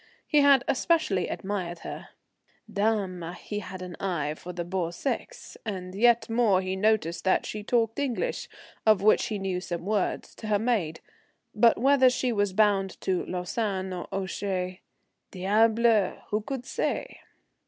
[0.25, 2.09] He had especially admired her;
[2.67, 3.23] dame!
[3.39, 7.61] he had an eye for the beau sexe; and yet more he noticed that she
[7.61, 8.49] talked English,
[8.83, 11.01] of which he knew some words, to her maid.
[11.53, 14.81] But whether she was bound to Lausanne or Ouchy,
[15.31, 17.19] "diable, who could say?"